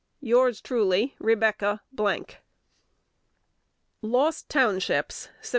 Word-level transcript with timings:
Yours, 0.19 0.61
truly, 0.61 1.15
Rebecca. 1.19 1.79
Lost 4.01 4.49
Townships, 4.49 5.29
Sept. 5.43 5.49